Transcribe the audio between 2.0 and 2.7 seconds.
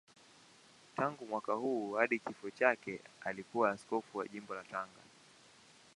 kifo